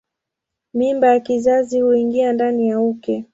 Mimba 0.73 1.07
ya 1.07 1.19
kizazi 1.19 1.81
huingia 1.81 2.33
ndani 2.33 2.67
ya 2.69 2.79
uke. 2.79 3.25